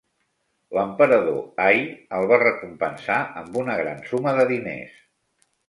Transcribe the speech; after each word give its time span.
L'emperador 0.77 1.37
Ai 1.65 1.83
el 2.21 2.25
va 2.33 2.41
recompensar 2.45 3.21
amb 3.45 3.61
una 3.65 3.79
gran 3.85 4.03
suma 4.11 4.37
de 4.41 4.51
diners. 4.57 5.01